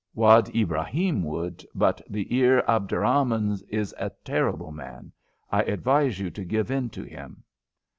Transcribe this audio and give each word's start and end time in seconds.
"Wad 0.15 0.49
Ibrahim 0.55 1.23
would, 1.25 1.63
but 1.75 2.01
the 2.09 2.27
Emir 2.35 2.63
Abderrahman 2.67 3.61
is 3.69 3.93
a 3.99 4.09
terrible 4.25 4.71
man. 4.71 5.11
I 5.51 5.61
advise 5.61 6.17
you 6.17 6.31
to 6.31 6.43
give 6.43 6.71
in 6.71 6.89
to 6.89 7.03
him." 7.03 7.43